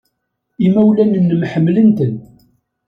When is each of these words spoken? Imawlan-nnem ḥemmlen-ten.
Imawlan-nnem 0.65 1.41
ḥemmlen-ten. 1.51 2.15